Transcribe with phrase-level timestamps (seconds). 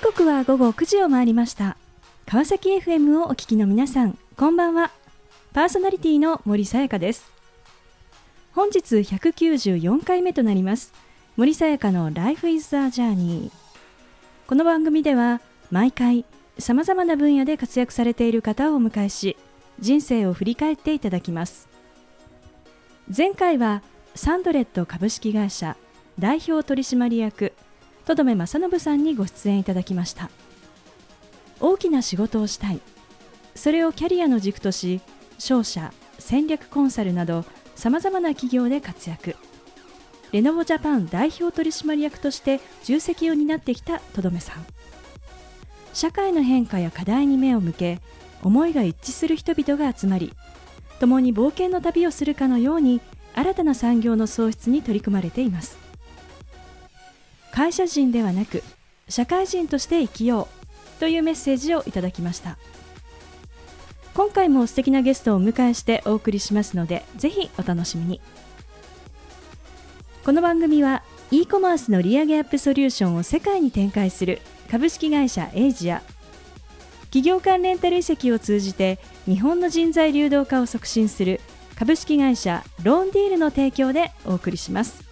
[0.00, 1.76] 時刻は午後9時を回りました。
[2.24, 4.90] 川崎 FM をお聞きの皆さんこんばんは。
[5.52, 7.30] パーソナリティの森さやかです。
[8.54, 10.94] 本日194回目となります。
[11.36, 13.50] 森さやかの Life is a Journey
[14.46, 16.24] この番組では毎回
[16.58, 19.36] さまざまな分野で活躍されている方をお迎えし
[19.80, 21.68] 人生を振り返っていただきます。
[23.14, 23.82] 前回は
[24.14, 25.76] サンドレット株式会社
[26.18, 27.52] 代表取締役
[28.04, 30.30] とどめ正信さんにご出演いただきました。
[31.60, 32.80] 大きな仕事をしたい。
[33.54, 35.00] それをキャリアの軸とし
[35.38, 39.36] 商社戦略コンサルなどさまざまな企業で活躍。
[40.32, 44.66] レノボジャパン代表取締役として重責を担ってきたとどめさん。
[45.92, 48.00] 社会の変化や課題に目を向け
[48.42, 50.32] 思いが一致する人々が集まり
[51.00, 53.00] 共に冒険の旅をするかのように
[53.34, 55.79] 新たな産業の創出に取り組まれています。
[57.52, 58.62] 会社人ではなく
[59.08, 60.48] 社会人として生きよ
[60.96, 62.58] うというメッセージをいただきました。
[64.14, 68.20] 今回も素敵なゲストをお迎えしてお送りしますのでぜひお楽しみに。
[70.24, 76.02] この番組は e コマースの利上げアップソリューションを世界に展開する株式会社エイジア。
[77.04, 81.40] 企業間レンタル移籍を通じて日本の人材流動化を促進する
[81.76, 85.09] 株式会社ローンディールの提供でお送りします。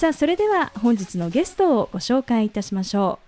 [0.00, 3.18] さあそれでは本日のゲストをご紹介いたしましょ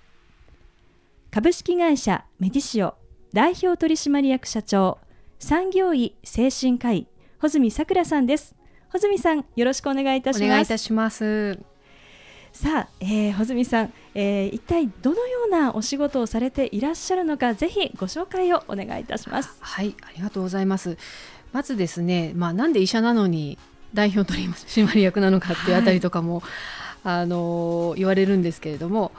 [0.49, 1.31] う。
[1.31, 2.95] 株式会社メディシオ
[3.35, 4.97] 代表取締役社長
[5.39, 7.07] 産業医精神科医
[7.37, 8.55] 穂積さくらさんです。
[8.89, 10.45] 穂積さんよろしくお願いいたします。
[10.47, 11.59] お願いいたします。
[12.55, 19.59] さあ、えー、穂積さん、えー、一体どのようなお仕事をされていらっしゃるのかぜひご紹介をお願いいたします。
[19.61, 20.97] はいありがとうございます。
[21.53, 23.59] まずですねまあなんで医者なのに
[23.95, 26.43] 代表取締役なのかっていうあたりとかも、はい、
[27.05, 29.13] あの言われるんですけれども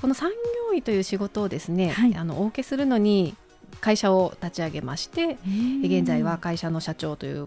[0.00, 0.30] この産
[0.70, 3.34] 業医という仕事をですね、はい、あのお受けするのに
[3.80, 5.38] 会社を立ち上げまして
[5.82, 7.46] 現在は会社の社長という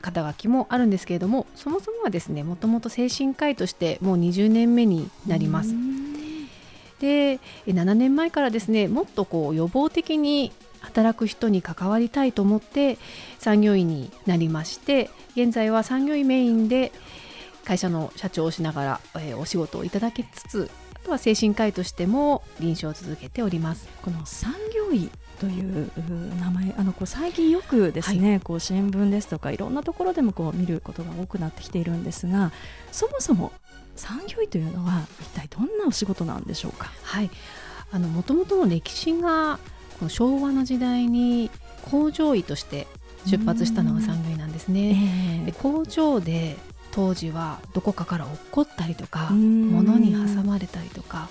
[0.00, 5.74] 肩書きもあるんですけれどもそもそもはですねもともと精神科医としてもう20年目になります。
[7.00, 12.98] で7年前からですねもっとこう予防的に働く人に関わりたいと思って
[13.38, 16.92] 産業医になりまして現在は産業医メインで
[17.64, 23.88] 会社の社長をしながら、えー、お仕事をいただきつつあとは精神科医としても臨床を続けております。
[24.02, 25.90] この産業医という
[26.38, 32.52] 名前あのこう最近よくですね、はい、こう新聞ですとかいろんなところでもこう見ることが多くなってきているんですが
[32.92, 33.50] そもそも
[33.96, 36.90] 産業医というのは一体どんなお仕事なんでしょうか？
[37.02, 37.30] はい。
[37.92, 39.58] あの元々の歴史が
[40.00, 41.50] この昭和の時代に
[41.90, 42.86] 工場医として
[43.26, 44.96] 出発したのが産業医なんですね。
[45.38, 46.56] えー、で工場で
[46.90, 51.28] 当時はどこかから落っこったりとか物に挟まれたりとか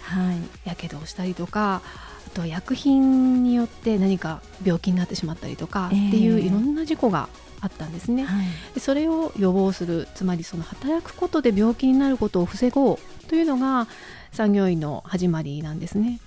[0.63, 1.81] やけどをしたりとか
[2.27, 7.27] あとは薬品によって何か病気になってしまったりとかっていういろんな事故が
[7.59, 13.87] あったんですね、はい、でそれを予防するつまりその働くことで病気になることを防ごうというのが
[14.31, 16.21] 産業医の始まりなんですね。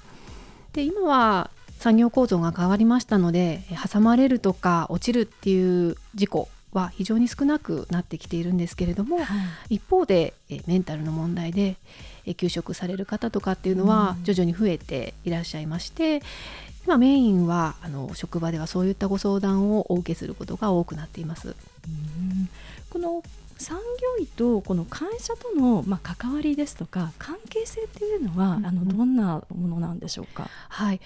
[0.75, 1.51] で今は
[1.83, 3.63] 産業構造が変わりましたので
[3.93, 9.25] 挟まれるとか落ちるっていう事故は非常に少なくなってきているんですけれども、は
[9.69, 10.33] い、一方で
[10.67, 11.77] メンタルの問題で
[12.37, 16.23] 休職される方とかっていうのは徐々に増えていらっしゃいまして、
[16.87, 21.57] 今メインはあの職場ではそういったご相談をお受けすることが多くなっています。
[22.91, 23.25] この
[23.59, 23.79] 産
[24.19, 30.49] 業医とこの会社とのまあ関わりですとか関係性っていうのは、うん、あのどんなものなんでしょうか？
[30.69, 31.01] はい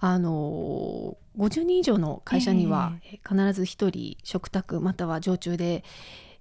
[0.00, 5.84] あの50人以上の会社には必ず1人嘱託または常駐で、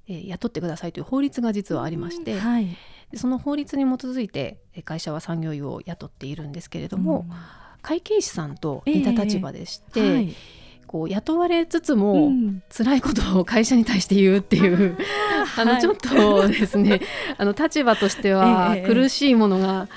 [0.08, 2.78] えー、雇ってくださいという法律が実はありまして、はい、
[3.16, 7.36] その法律に基づいて会社は産業医を雇っているんですけれども、うん、
[7.82, 10.00] 会計士さんと似た立場でして。
[10.00, 10.36] えーはい。
[10.88, 14.98] こう雇われつつも、うん、辛いことを会社に対して言うっていう
[15.60, 17.02] あのちょっとですね、
[17.38, 19.90] あの立場としては苦しいものが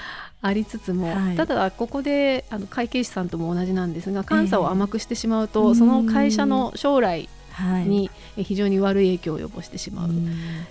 [0.42, 7.28] ありつつも、はい、ただここであの会計士さんとも同じなんですが監査を甘くしてしまうと、えー、その会社の将来
[7.86, 10.10] に非常に悪い影響を及ぼしてしまう、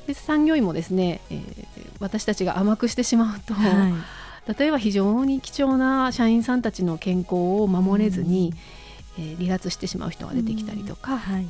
[0.08, 8.54] で産業医もですね、えー、私たちが甘くしてしまうと、はい、例えば非常に貴重な社員さんたちの健康を守れずに、
[9.20, 11.46] えー、離脱してしまう人が出てきたりとか、はい、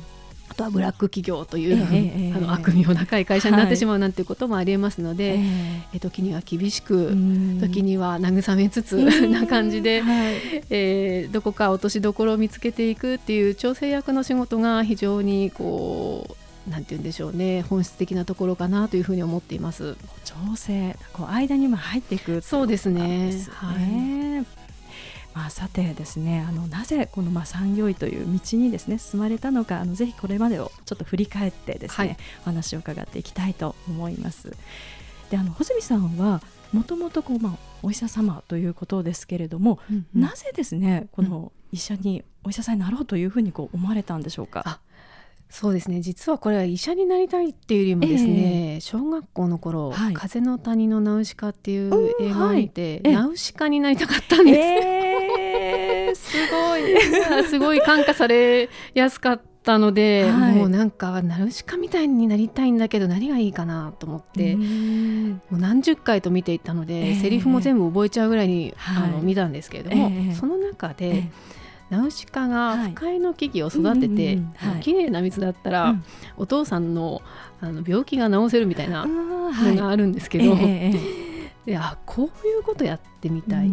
[0.50, 7.08] あとはブラック企業という、えー、あの悪名高い会社になってしまうなんていうこともありえますので、はい、えー、時には厳しく
[7.60, 8.96] 時には慰めつつ
[9.28, 10.34] な感じで、はい、
[10.70, 16.36] えー、どこか落としどころを見つけていくっていう調整役の仕事が非常にこ
[16.66, 19.96] うなんて言うんでしょうね本質的なところかなというふうに思っています。
[20.24, 24.59] 調整こう間にも入っていくそうですね、ね、はい
[25.40, 34.54] まあ、さてですねあのなぜこのまあ産業医という道にですね進まれたのかあのぜひこれまでをちょっと振り返ってですね、はい、お話を伺っていきたいと思います。
[35.30, 36.42] であの穂積さんは
[36.74, 44.80] もともとこう、まあ、お医者様ということですけれども、うんうん、なぜですねこの医者に、お医者さんになろうというふうにこう思われたんでしょうか？
[45.52, 46.00] そうですね。
[46.00, 54.99] 実はこれは医者になりたいっていうよりもですね、えー、小学校の頃、はい、風の谷のナウシカ」っていう映画を見て、はい、ナウシカになりたかったんです、えー、
[56.80, 64.62] いすごい感化されやすかったので、はい、もうなんかナウシカみたいになりたいんだけど何がいいかなと思っても
[65.52, 71.30] う何十回と見ていったので、えー、セリフも全部覚えちゃうぐらいに、あの見たんですけれども、その中で、
[71.90, 75.96] ナウシカが不快の木々を育てて、はい、綺麗な水だったら、
[76.36, 77.20] お父さんの
[77.60, 80.92] あの病気が治せるみたいなのがあるんですけど、はいえ
[81.66, 83.70] いやこういうことやってみたいっ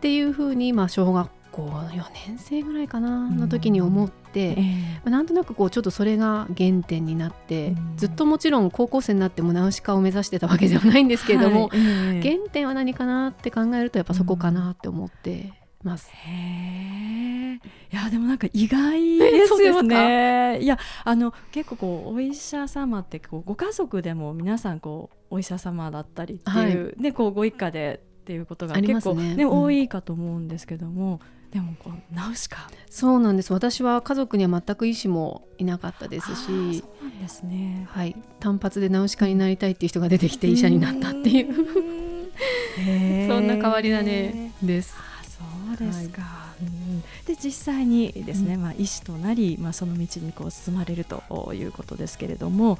[0.00, 11.78] ていうふうに、まあ、小学校4年生ぐらいかなの時に思って、うんえー、なんとなくこうちょっとそれが原点になって、うん、ずっともちろん高校生になってもナウシカを目指してたわけではないんですけれども、はい。
[11.78, 15.52] えー、原点は何かなって考えるとやっぱそこかなって思って
[15.82, 16.10] ます。
[16.12, 17.54] へ
[17.90, 20.58] いやでもなんか意外ですよね。
[20.62, 31.20] いやあの結構こうお医者様ってこうご家族でも皆さんこうお医者様だったりっていう、はい、ねこうご一家でっていうことが結構ね、ねうん、多いかと思うんですけども。
[31.52, 33.52] でもこうナウシカそうなんです。
[33.52, 36.44] 私は家族には全く医師もいなかったですし。
[36.46, 36.56] そう
[37.04, 37.86] なんですね。
[37.90, 38.16] はい。
[38.40, 41.54] 単発でナウシカになりたいっていう人が出てきて医者になったっていう。
[43.28, 44.94] そんな変わり種です。
[45.38, 52.78] そうですか、はい、うん、で実際にですね、うん、まあ、医師となり、まあ、その道にこう進まれるということですけれども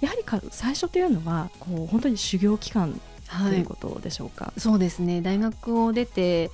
[0.00, 3.00] やはりか最初というのはこう本当に修行期間
[3.48, 5.22] ということでしょうか、はい、そうですね。
[5.22, 6.50] 大学を出て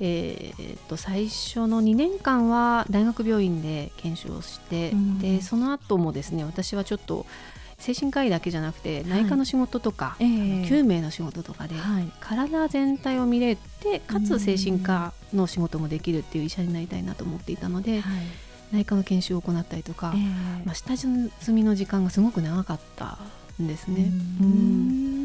[0.00, 7.26] えー、と最初の2年間は大学病院で研修をして、うん、でその後もですね私はちょっと
[7.78, 11.74] 精神科医だけじゃなくて内科の仕事とか、はい、救命の仕事とかで、
[12.20, 18.22] 体全体を見れてかつ精神科の仕事もできるっていう医者になりたいなと思っていたので、はい、
[18.72, 21.08] 内科の研修を行ったりとか、えー、まあ、下積
[21.52, 23.18] みの時間がすごく長かった
[23.60, 24.10] んですね。
[24.40, 25.10] うん。
[25.14, 25.19] で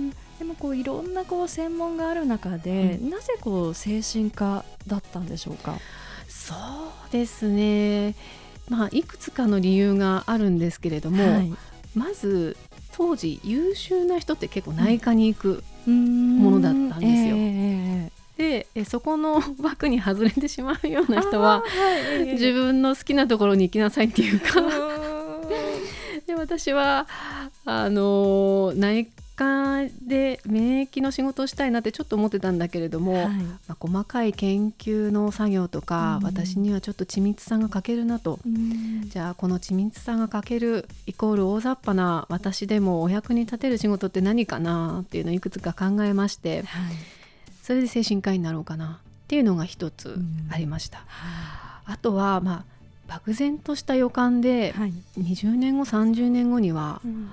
[0.55, 5.77] もこういろんなこう専門がある中で、うん、なぜこう精神科だったんでしょうか？
[6.27, 8.15] そうですね、
[8.69, 11.53] まあ、いくつかの理由があるんですけれども、はい、
[11.95, 12.55] まず
[12.93, 17.35] 当時優秀な人って結構内科に行くものだったんですよ。
[17.37, 21.63] えー、でそこの枠に外れてしまうような人は、は
[22.25, 24.61] い、自分の好きなところに行きなさいっていうか。
[26.27, 27.07] で私は
[27.65, 29.11] あの内科
[30.07, 46.93] で免疫の仕事をしたいなってちょっと思ってたんだけれども、はい、まあ、細かい研究の作業とか、うん、私にはちょっと緻密さが欠けるなと、うん、じゃあこの緻密さが欠けるイコール大雑把な私でもお役に立てる仕事って何かなっていうのをいくつか考えまして、はい、
[47.61, 50.17] それで精神科医になろうかなっていうのが一つ
[50.49, 50.99] ありました。
[51.87, 52.63] うん、あとはまあ
[53.07, 57.29] 漠然とした予感で、はい、20年後30年後には、うん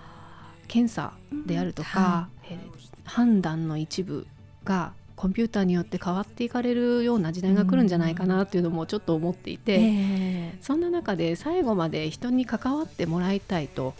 [0.73, 1.12] 検査
[1.47, 2.59] であるとか、はい、えー、
[3.05, 4.26] 判断の一部
[4.64, 13.93] がコンピューターによって変わっていかれるような時代が来るんじゃないかなっていうのもちょっと思っていて、えー、そんな中で最後まで人に関わってもらいたいと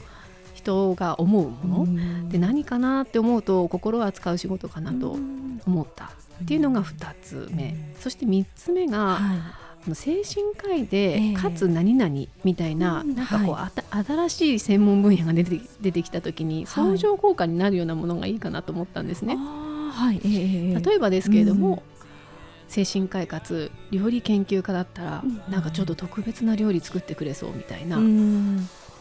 [0.55, 5.19] 人が思うもので何かなって思うと心を扱う仕事かなと
[5.67, 6.07] 思った
[6.43, 7.77] っていうのが2つ目。
[8.01, 9.62] そして3つ目が、はい
[9.95, 19.37] 精神科医で、かつ何々みたいな、なんかこう、はい、新しい専門分野が出て出てきた時に相乗効果になるようなものがいいかなと思ったんですね。
[19.37, 20.21] はい。
[20.25, 21.83] えー、例えばですけれども、
[22.69, 27.99] 精神科医かつ料理研究家だったら、なんかちょっと特別な料理作ってくれそうみたいな。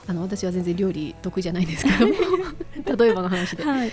[0.07, 2.07] あの私は全然料理得意じゃないんですけど
[2.97, 3.91] 例えばの話で、はい、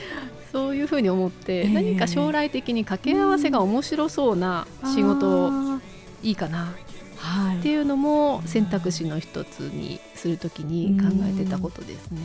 [0.51, 5.81] そういうふうに思って、何か将来的に掛け合わせが面白そうな仕事を
[6.23, 6.75] いいかな、
[7.17, 12.21] はい、っていうのも選択肢の一つにするときに考えてたことですね。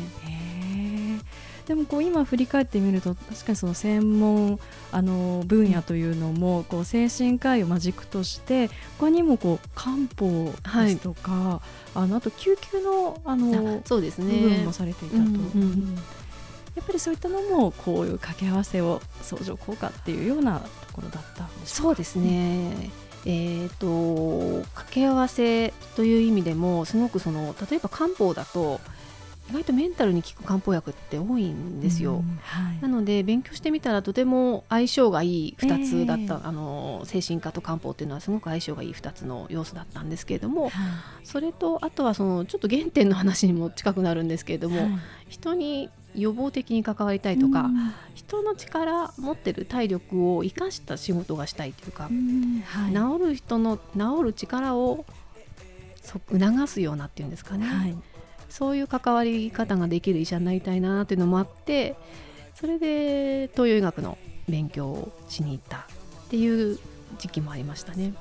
[1.65, 4.59] でもこう今振り返ってみると確かにその専門
[4.91, 8.69] あの分野というのもこう精神科医を軸として
[8.99, 10.51] 他にもこう漢方
[10.85, 11.61] ですとか、は
[11.95, 14.41] い、あのあと救急のあのそうですね。
[14.41, 15.21] 部分もされていたと。
[15.21, 15.97] うんうん
[16.75, 22.89] やっぱりそういったのもこういう掛け合わせを相乗効果っていうようなところだったんですそうですね、
[23.25, 28.81] えーと、掛け合わせという意味でもすごくその例えば漢方だと
[29.49, 40.71] 意外とメンタルに効く漢方薬って多いんですよ、はい、なので勉強してみたらとても相性がいい2つだった、えー、あの精神科と漢方っていうのはすごく相性がいい2つの要素だったんですけれども、はい、
[41.25, 44.91] それとあとはそのちょっと原点の話にも近くなるんですけれども、はい、
[45.27, 47.69] 人に予防的に関わりたいとか、
[48.13, 55.05] 人の力持ってる体力を生かした仕事がしたいというか、治る人の治る力を
[56.03, 57.95] 促すようなっていうんですかね、はい、
[58.49, 61.95] そういう関わり方ができる医者になりたいなっていうのもあって
[62.55, 64.17] それで東洋医学の
[64.47, 65.81] 勉強をしに行ったっ
[66.29, 66.77] ていう
[67.17, 68.13] 時期もありましたね。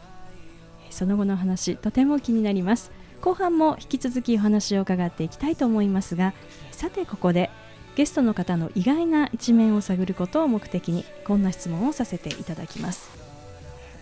[0.90, 2.90] その後の話とても気になります。
[3.22, 6.34] 後半も引き続きお話を伺っていきたいと思いますが
[6.72, 7.50] さてここで
[7.94, 13.10] ゲストの方の意外な一面を探ることを目的にこんな質問をさせていただきます。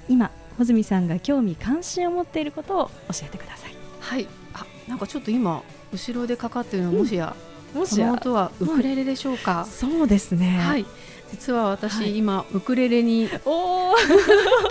[0.08, 3.74] 今穂積さんが興味関心を持っていることを教えてください。
[4.00, 4.28] はい。
[4.54, 7.34] あなんかちょっと今後ろでかかっているのはもしや、
[7.74, 8.06] うん、もしや。
[8.06, 10.58] この音はウクレレでしょうか、そうですね。
[10.58, 10.86] はい。
[11.30, 13.28] 実は私、はい、今ウクレレに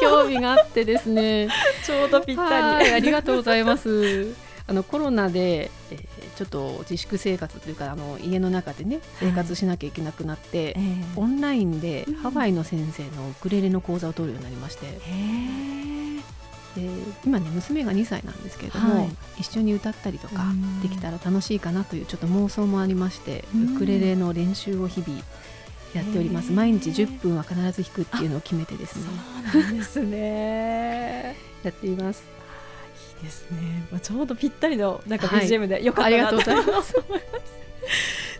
[0.01, 1.47] 興味があってですね。
[1.85, 2.91] ちょうどぴったり。
[2.91, 10.83] ありがとうございますあのコロナで、えー、ちょっと自粛生活というかあの家の中でね生活しなきゃいけなくなって、はい、
[11.15, 14.99] オンラインでハワイの先生のウクレレの講座を取るようになりまして。
[16.75, 16.87] で
[17.25, 19.09] 今ね娘が2歳なんですけれども、はい、
[19.39, 20.43] 一緒に歌ったりとか
[20.83, 23.43] できたら楽しいかなというちょっと妄想もありまして
[23.75, 25.19] ウクレレの練習を日々
[25.95, 26.51] やっております。
[26.51, 29.05] 毎日10分は必ず弾くっていうのを決めてですね。
[29.51, 31.35] そうなんですね。
[31.63, 32.38] やっています
[33.21, 36.95] ですね、まあ、ちょうどぴったりのなんか BGM でよかったな、はい、ありがとうございます。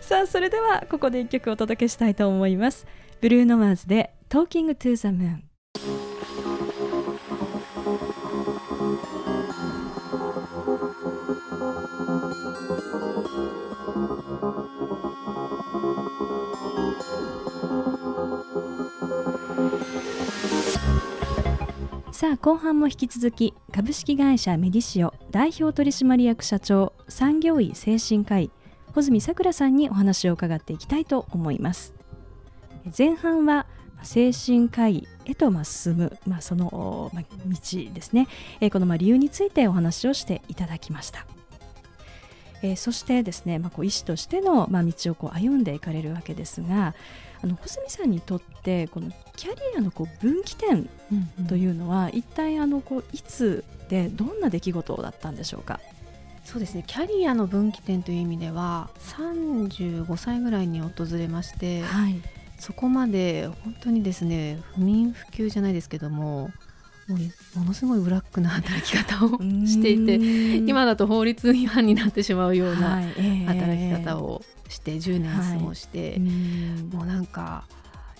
[0.00, 2.86] さあそれではここで一曲お届けしたいと思います。
[3.20, 5.50] ブルーノマーズで Talking to the Moon
[22.20, 28.50] さあ後半も引き続き株式会社メディシオ代表取締役社長産業医精神科医
[28.88, 31.94] 穂積さくらさんにお話を伺っていきたいと思います。
[32.96, 33.64] 前半は
[34.02, 37.20] 精神科医へと進む、まあ、その、道
[37.94, 38.28] ですね、
[38.70, 41.26] この理由についてお話をしていただきました、
[42.76, 46.94] そしてですね、まあ、こう医師としての、道をこう歩んでいかれるわけですが
[47.42, 50.88] あの穂積さんにとってこのキャリアのこう分岐点
[51.48, 55.80] というのは、うんうん、一体あのこういつでどんな出来事だったんでしょうか？
[56.44, 56.84] そうですね。
[56.86, 62.20] キャリアの分岐点という意味では35歳ぐらいに訪れまして、はい、
[62.58, 66.50] そこまで本当にですね不眠不休じゃないですけども
[67.10, 69.28] もうものすごいブラックな働き方を
[69.66, 73.02] していて今だと法律違反になってしまうような
[73.46, 77.64] 働き方をして10年過ごして、はい、もうなんか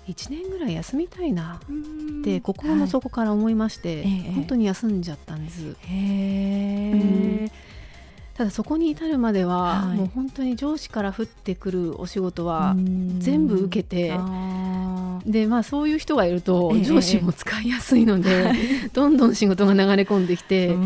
[0.09, 1.61] 1年ぐらい休みたいな
[2.21, 5.77] って心の底から思いまして、はい、本当に休んじゃったんです。
[5.83, 7.49] へ
[8.35, 12.75] ただそこに至るまでは、はい、もう本当に上司から降ってくるお仕事は
[13.19, 14.17] 全部受けて
[15.27, 18.53] でまあそういう人がいると上司も使いやすいので、え
[18.87, 20.77] え、 どんどん仕事が流れ込んできて「お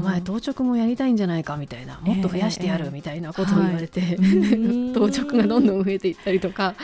[0.00, 6.74] 前当直もやりたいんじゃないか」みたいな「もっと増やしてやる」みたいなことを言われて、 え当直がどんどん増えていったりとか。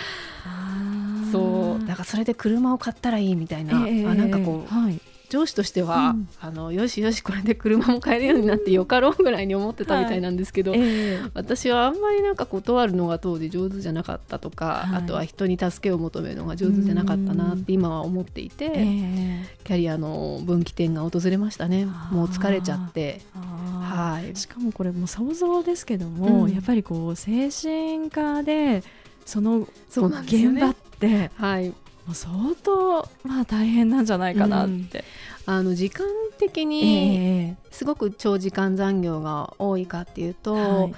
[1.32, 1.86] そう。
[1.86, 3.80] だからそれで車を買ったらいいみたいな、あ
[4.14, 10.84] なんかこう、はい、上司としては、うん、あのよしよしこれで車も買えるようになってよかろうぐらいに思ってたみたいなんですけど、はいえ。
[11.18, 21.86] ー、私はあんまりなんか断るのが当時上手じゃなかったとか、はい、あとは人に助けを求めるのが上手じゃなかったなって今は思っていて、えー、キャリアの分岐点が訪れましたね。
[22.10, 23.20] もう疲れちゃって。
[23.34, 28.82] はい、しかもこれも想像ですけども、うん、やっぱりこう精神科で
[29.24, 31.72] その現場って、ね、はい
[32.06, 32.32] もう相
[32.62, 35.04] 当まあ大変なんじゃないかなって。
[35.46, 36.06] うん、あの時間
[36.38, 40.94] 的にすごく長時間残業が多いかっていうと、はい、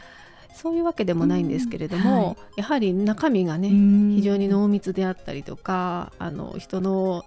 [0.54, 7.24] そういうわけでもないんですけれども、うんはい、やはり中身がね非常に濃密であったりとかあの人の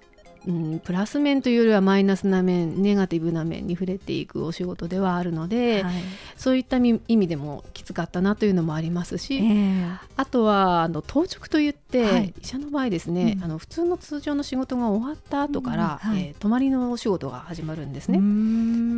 [0.48, 5.94] うん、プラス面というよりはマイナスな面ネガティブな面に触れていくお仕事ではあるので、はい、
[6.36, 16.12] そういった意味でもきつかったなというのもありますし、えー、あとはあの当直といって、はい、医者の場合ですね、うん、あの普通の通常の仕事が終わった後から、うん。
[16.12, 18.18] はい、えー、泊まりのお仕事が始まるんですね。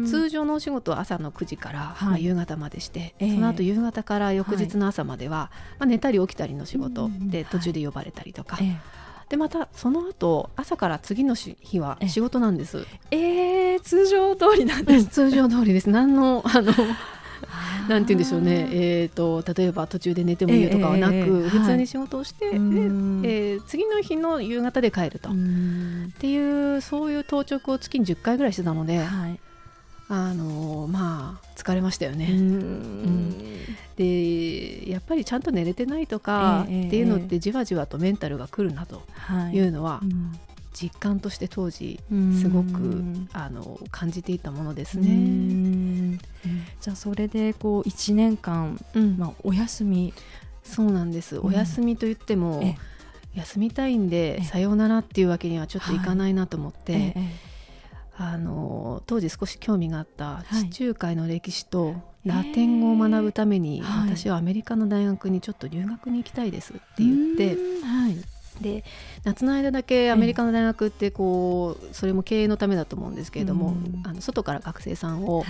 [0.10, 8.58] 通常のお仕事は朝の9時から、はい、まあ、夕方までして、えー、その後夕方から翌日の朝までは、まあ、寝たり起きたりの仕事で途中で呼ばれたりとか。
[8.62, 9.03] えー
[9.34, 12.86] でまたその後朝から次の日は仕事なんです。
[13.10, 15.90] ええー、通常通りなんです、通常通りです。
[15.90, 16.72] 何の あの
[17.90, 25.30] なんて言うんでしょうね、えーと、例えば途中で寝てもいいとかはなく、えー、普通に仕事をして、はい、でえー、次の日の夕方で帰ると。
[25.30, 25.34] っ
[26.20, 29.00] ていうそういう当直を月に10回ぐらいしてたので。
[29.00, 29.40] はい
[30.14, 32.28] あのまあ疲れましたよね。
[32.30, 33.36] うん、
[33.96, 39.02] でやっぱりちゃんと寝れてないとかっていうのってじわじわとメンタルがくるなと
[39.52, 39.60] い。
[39.60, 40.02] うのは、
[40.74, 42.00] 実感として当時
[42.40, 46.20] すごくあの感じていたものですね。
[46.82, 50.14] じゃあそれでこう1年間、うん、まあ、お休み。
[50.64, 52.64] そうなんです、お休みといっても
[53.36, 57.16] 休みたいんでさようならっていうわけにはちょっといかないなと思って。
[58.24, 68.86] はいあの当時少し興味があった地中海の歴史とラテン語を学ぶために、私はアメリカの大学にちょっと留学に行きたいですって言って、はい、で
[69.26, 73.76] 夏の間だけアメリカの大学ってこうそれも経営のためだと思うんですけれども、
[74.06, 75.44] あの外から学生さんを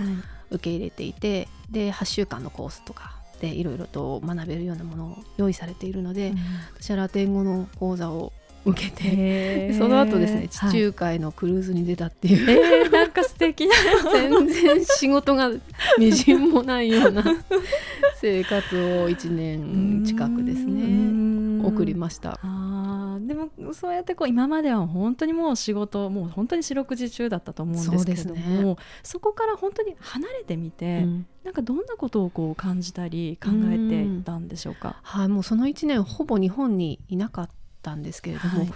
[0.50, 6.34] 受け入れていて、で8週間のコースとかでいろいろと学べるようなものを用意されているので、
[6.80, 8.34] 私はラテン語の講座を
[8.66, 13.74] 受けてその後ですね地中海のクルーズに出たっていう、はい、えー、なんか素敵な。
[14.12, 15.52] 全然仕事が
[15.98, 17.24] みじんもないような
[18.22, 22.40] 生活を1年近くですね送りました。
[22.42, 34.98] あでもそうやってこう今までは本当にもう仕事もう本当に四六時中だったと思うんですけれどもそ、ね,、こから本当に離れてみて、うん、なんかどんなことをこう感じたり考えていたんでしょうか？
[35.04, 37.54] はい、もうその1年ほぼ日本にいなかった
[37.84, 38.74] ったんですけれども、はい、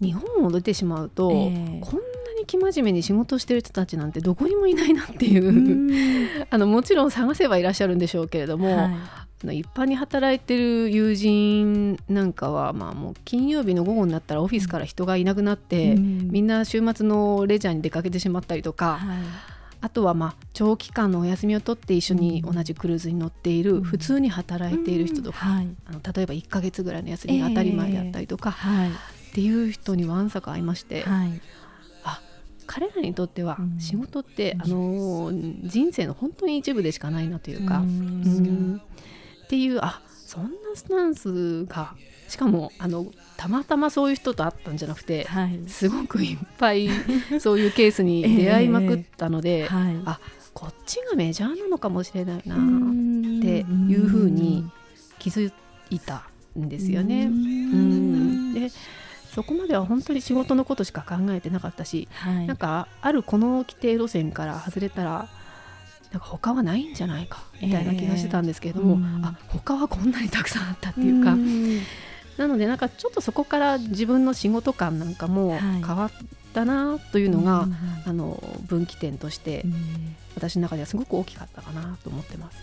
[0.00, 2.00] 日本を出てしまうと、えー、こんな
[2.38, 18.98] に生真面目に仕事してる人たちなんてどこにもいないなっていう あのもちろん探せばいらっしゃるんでしょうけれども、はい、一般に働いてる友人なんかは、まあ、もう金曜日の午後になったらオフィスから人がいなくなって、うん、みんな週末のレジャーに出かけてしまったりとか。
[18.98, 25.38] はいあとはまあ長期間のお休みを取って一緒に同じクルーズに乗っている、普通に働いている人とか、
[25.86, 28.50] あの例えば1か月ぐらいの休みが当たり前であったりとか、
[29.30, 31.04] っていう人にわんさか会いまして、
[32.04, 32.20] あ
[32.66, 38.80] 彼らにとっては仕事って、あの人生の本当に一部でしかないなというか、うん。
[39.44, 41.94] っていうあそんなスタンスが
[42.28, 43.06] しかもあの
[43.38, 46.90] たまたまそういう人と会ったんじゃなくて、はい、すごくいっぱい
[47.40, 50.20] そういうケースに出会いまくったので、えーはい、あ
[50.52, 52.58] こっちがメジャーなのかもしれないなっ
[53.40, 54.70] ていうふうに
[55.18, 55.50] 気づ
[55.88, 57.24] いたんですよね。
[57.24, 58.52] うん。
[58.52, 58.70] で
[59.34, 65.28] そこまでは本当に仕事のことしか考えてなかったし、はい、なんかあるこの規定路線から外れたら
[66.12, 71.34] なんか他はないんじゃないかみたいな気がしてたんですけれども、えー、あ他はこんなにたくさんあったっていうか。
[71.34, 71.36] う
[72.38, 76.10] なのでなんかちょっとそこから自分の仕事感なんかも変わっ
[76.48, 77.68] たなというのが、はい、
[78.06, 79.64] あの分岐点として、
[80.34, 82.58] 私の中ではすごく大きかったかなと思ってます。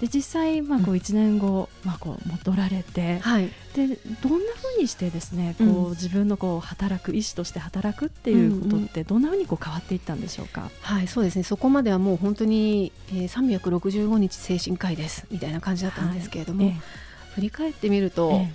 [0.00, 10.70] で実際まあこう1年後、まあこう戻られて、はい、でどんなふうにしてですねこう、自分のこう働く医師として働くっていうことってどんなふうにこう変わっていったんでしょうか？
[10.82, 11.42] はいそうですね。
[11.42, 16.64] そこまではもう本当に、えー、365日精神科医ですみたいな感じだったんですけれども。
[16.64, 16.74] はい。
[16.74, 17.08] ええ。
[17.34, 18.52] 振り返ってみると、ええ、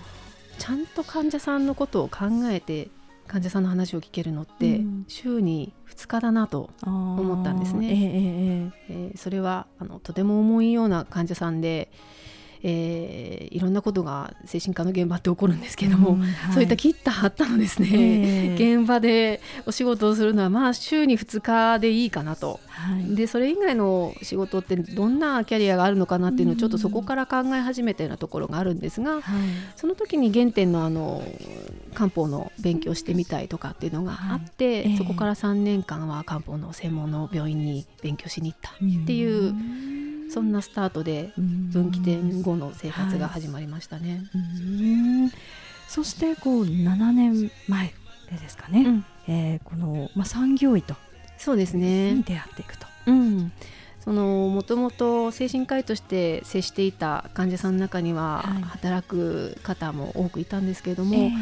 [0.60, 2.90] ちゃんと患者さんのことを考えて
[3.28, 7.88] 患者さんの話を聞けるのって、うん、週に2日だなと思ったんですね。
[7.88, 8.72] ええ。
[8.90, 11.92] えー、それはあのとても重いような患者さんで、
[12.66, 29.20] えー、いろんなことが精神科の現場って起こるんですけども、うんはい、そういった切った張ったのですね、えー、現場でお仕事をするのはまあ週に2日でいいかなと、はい、でそれ以外の仕事ってどんなキャリアがあるのかなっていうのをちょっとそこから考え始めたようなところがあるんですが、
[29.76, 31.24] その時に原点のあの
[31.94, 34.92] 漢方の勉強してみたいとかっていうのがあって、はい。
[34.94, 39.54] えー、そこから3年間は漢方の専門の病院に勉強しに行ったっていう。
[40.30, 44.24] そんなスタートで分岐点後の生活が始まりましたね。
[44.34, 45.32] はい、
[45.88, 47.94] そしてこう7年前
[48.30, 50.96] でですかね、うん、えー、この、まあ、産業医と
[51.38, 52.14] そうですね。
[52.14, 52.88] に出会っていくと。
[53.08, 53.52] うん
[54.12, 61.34] もともと精神科医として接していた患者さんの中には働く方も多くいたんですけれども、はい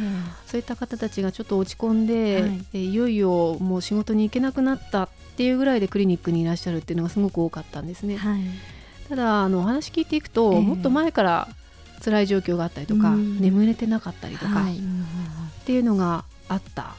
[0.45, 8.17] そういった方たちがちょっと落ち込んで、はい、いよいよもう仕事に行けなくなったっていうぐらいでクリニックにいらっしゃるっていうのがすごく多かったんですね。
[8.17, 8.41] はい。
[9.07, 11.47] ただあのお話聞いていくと、えー、もっと前から
[12.03, 14.79] 辛い状況があったりとか、うん、眠れてなかったりとか、はい、っ
[15.65, 16.95] ていうのがあった。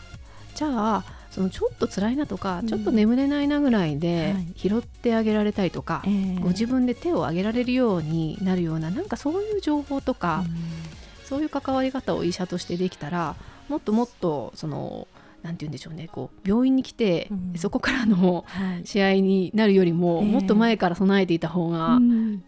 [0.55, 13.35] じゃあそのちょっと辛いなとか、うん、ちょっと眠れないなぐらいで拾ってあげられたりとか、はい、ご自分で手を挙げられるようになるようななんかそういう情報とか、うん、そういう関わり方を医者としてできたら
[13.71, 15.09] もっともっとその
[15.43, 18.45] なんて言うんでしょうねこう病院に来て、うん、そこからの
[18.85, 21.99] 試合になるよりも、はい、もっと前から備えていた方が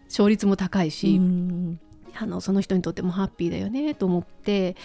[0.09, 1.79] 勝率も高いし、うん、
[2.13, 4.75] あのその人にとってもハッピーだよねと思って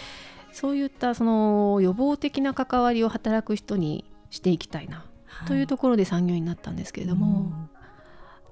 [0.53, 7.41] そういったその予防的な関わりを働く人にしていきたいな、はい、というところで産業医になったんですけれども。
[7.41, 7.71] うん。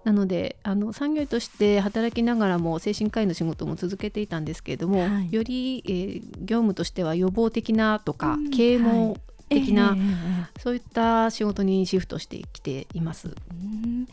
[0.04, 9.18] なのであの産業医として働きながらも精神科医の仕事も続けていたんですけれども、はい、より、えー、業務としては予防的なとか、うん、啓蒙
[9.50, 9.98] 的な、はい、
[10.60, 13.34] そういった仕事にシフトしてきています。
[13.50, 14.08] うん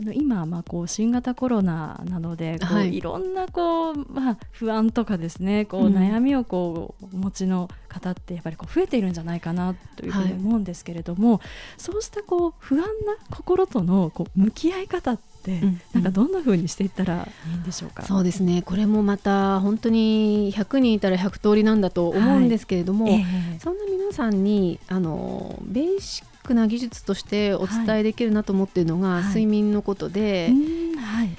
[0.00, 11.40] あの今、まあ、こう新型コロナなのでこう、はい、いろんなこう、まあ、不安とかですねこう、悩みをこうお持ちの方ってやっぱりこう増えているんじゃないかなというふうに思うんですけれども、はい、
[11.76, 12.86] そうしたこう不安な
[13.30, 18.02] 心とのこう向き合い方って、うん、なんかどんな風にしていったらいいんでしょうか？
[18.04, 18.62] そうですね。
[18.62, 23.14] これもまた本当に100人いたら100通りなんだと思うんですけれども、はい。
[23.16, 30.52] えー、そんな皆さんにあのベーシックな技術としてお伝えできるなと思っているのが、睡眠のことで、
[30.98, 31.30] はい、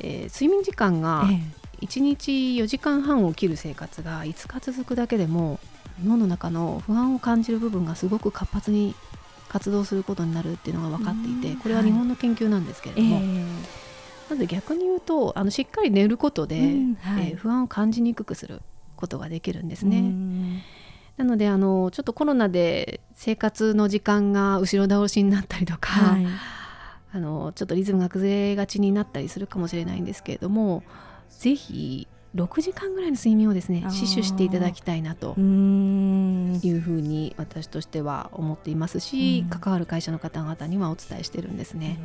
[0.00, 1.24] えー、睡眠時間が
[1.80, 5.58] 1日4時間半を切る生活が5日続くだけでも
[6.04, 8.94] 脳の中の不安を感じる部分がすごく活発に
[9.48, 13.28] 活動することになるっていうのが分かっていてこれは日本の研究なんですけれども、はいえ。
[13.28, 13.44] ー、
[14.30, 18.62] まず逆に言うとあのしっかり寝ることで、うんはい、えー、不安を感じにくくする
[18.96, 20.00] ことができるんですね。
[21.16, 26.26] なのであのちょっとコロナで生活の時間が後ろ倒しになったりとか、はい、
[27.12, 30.82] あのちょっとリズムが崩れがちになったりするかもしれないんですけれども
[31.30, 41.98] ぜひ6時間ぐらいの睡眠をですね死守していただきたいなというふうに私としては思っていますし関わる会社の方々にはお伝えしてるんですね。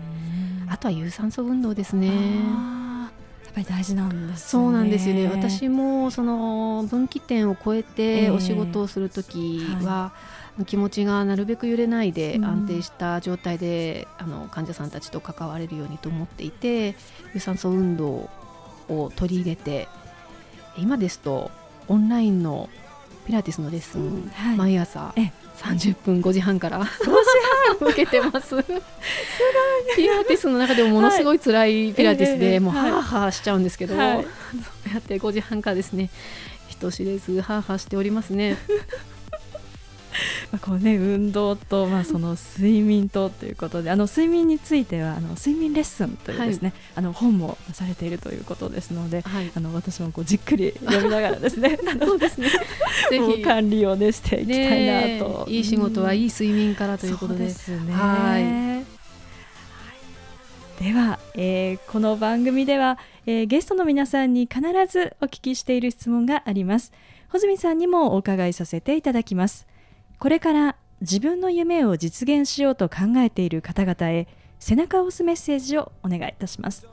[0.69, 2.80] あとは有酸素運動ですね。
[3.51, 5.27] やっぱり大事なんです、ね、そうなんですよね。
[5.27, 10.13] 私もその分岐点を超えてお仕事をする時は、
[10.57, 16.95] えー、気持ちがなるべく揺れないで安定した状態で、あの患者さんたちと関われるようにと思っていて
[17.33, 18.29] 有酸素運動
[18.87, 19.89] を取り入れて
[20.77, 21.51] 今ですと
[21.89, 22.69] オンラインの
[23.25, 24.29] ピラティスのレッスン、うん。
[24.29, 25.13] はい、毎朝
[25.57, 26.79] 30分5時半から。
[26.79, 27.11] 5時半？
[27.79, 28.55] 受けてます。
[29.95, 36.09] ピラティスの中でもものすごい辛いピラティスで、はい、もうハーハーしちゃうんですけど、はい、そうやって5時半からですね
[36.67, 38.57] 人知れずハーハーしておりますね
[40.51, 52.49] まあこうね、運動と、まあ、その睡眠とということであの睡眠についてはあの睡眠レッスンというですね、はい、あの本も出されているということですので、はい、あの私もこうじっくり読みながらですね そうですね。
[53.09, 53.41] ぜひ。
[53.41, 57.69] 管理を、ね、していきたいなと、いい仕事はいい睡眠からということです。
[57.71, 57.93] ね。
[57.93, 58.43] はい。
[60.83, 66.91] では、えー、この番組では、えー、ゲストの皆さんに必ずお聞きしている質問があります。
[67.31, 69.65] 穂積さんにもお伺いさせていただきます
[70.21, 74.27] これから自分の夢を実現しようと考えている方々へ
[74.59, 76.87] 背中を押すメッセージをお願いいたします。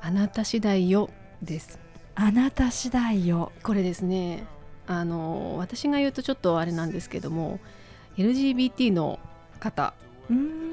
[0.00, 1.08] あなた次第よ
[1.40, 1.78] です。
[2.16, 3.52] あなた次第よ。
[3.62, 4.42] これですね。
[4.88, 7.60] あの私が言うとちょっとあれなんですけども
[8.16, 9.20] LGBT の
[9.60, 9.94] 方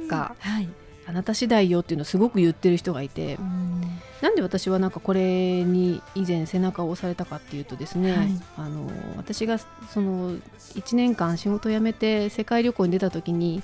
[0.08, 0.69] が、はい、
[1.09, 3.81] あなた次第よっていうのをすごく言ってる人がいて、ん。
[4.21, 13.63] なんで私はなんかこれに以前背中を押されたかっていうとですね、はい、あの私がその1年間仕事を辞めて世界旅行に出た時に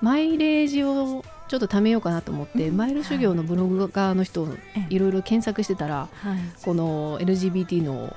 [0.00, 4.48] マイレージをちょっと貯めようかなと思って、うん、マイル修行のブログ側の人を
[4.88, 8.16] いろいろ検索してたら、はい、この LGBT の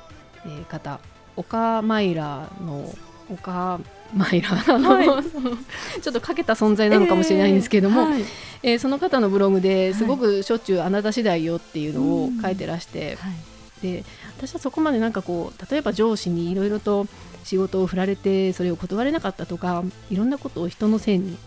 [0.70, 1.00] 方
[1.36, 2.94] オカマイラの
[3.32, 3.80] オカ
[4.14, 5.06] マイラ、はい、
[6.02, 8.24] ちょっとかけた存在なのかもしれないんですけども、えーはい、
[8.64, 13.34] えー、その方のブログですごくしょっちゅう「あなた次第よ」っていうのを書いてらして、はい、
[13.82, 14.04] で
[14.38, 17.08] 私はそこまでなんかこう例えば上司にいろいろと
[17.44, 21.38] 仕事を振られてそれを断れなかったとかいろんなことを人のせいに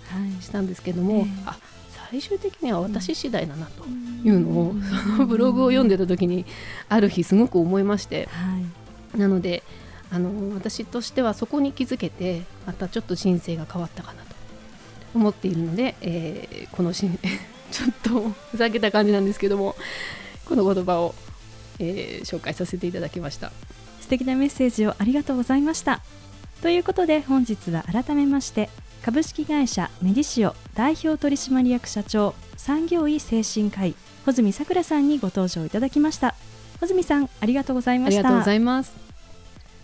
[0.41, 1.59] したんですけども、はい、あ
[2.11, 3.85] 最終的には私次第だなと
[4.25, 4.75] いうのを、
[5.17, 6.47] そのブログを読んでた時に
[6.89, 8.29] ある日すごく思いまして、
[9.17, 9.65] なので
[10.15, 14.37] あの私としてはそこに気づけてまたちょっと人生が変わったかなと
[15.13, 17.11] 思っているので、えー、このし
[17.73, 19.75] ちょっとふざけた感じなんですけども
[20.45, 21.17] この言葉を、
[21.81, 23.51] えー、紹介させていただきました。
[24.01, 26.01] 素敵なメッセージをありがとうございました。
[26.63, 28.71] ということで本日は改めまして
[29.03, 36.37] 株式会社メディシオ代表取締役社長産業医精神科医穂積さくらさんにご登場いただきました。
[36.79, 38.21] 穂積さんありがとうございました。
[38.21, 39.04] ありがとうございます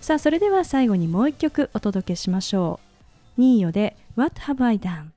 [0.00, 2.80] さあそれでは最後にもう一曲お届けしましょ
[3.36, 3.40] う。
[3.40, 5.10] ニーヨで What Have I Done?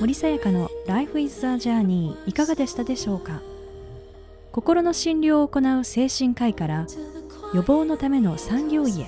[0.00, 3.40] 森さやかの Life is a Journey いかがでしたでしょうか？
[4.52, 6.86] 心の診療を行う精神科医から
[7.54, 9.06] 予防のための産業医へ。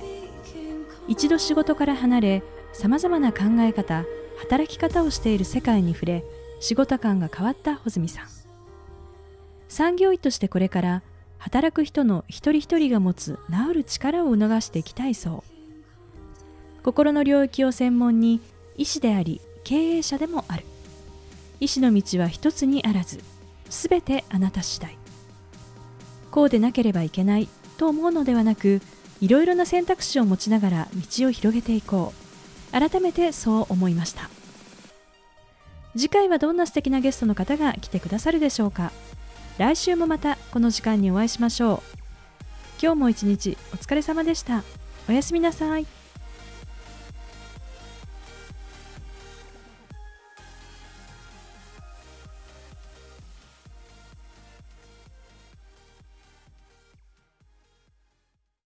[1.07, 4.03] 一度仕事から離れさまざまな考え方
[4.39, 6.23] 働き方をしている世界に触れ
[6.59, 8.25] 仕事感が変わった穂積さん。
[9.67, 11.03] 産業医としてこれから
[11.37, 15.43] 働く人の一人一人が持つ治る力を促していきたいそ
[16.79, 16.83] う。
[16.83, 18.39] 心の領域を専門に
[18.77, 20.63] 医師であり経営者でもある。
[21.59, 23.19] 医師の道は一つにあらず
[23.69, 24.97] すべてあなた次第。
[26.31, 28.81] こうでなければいけないと思うのではなく
[29.21, 32.27] いろいろな選択肢を持ちながら道を広げていこう。
[32.71, 34.29] 改めてそう思いました。
[35.97, 38.91] 次回はどんな素敵なゲストの方が来てくださるでしょうか。
[39.57, 41.97] 来週もまたこの時間にお会いしましょう。
[42.79, 44.63] 今日も一日お疲れ様でした。
[45.09, 45.96] おやすみなさい。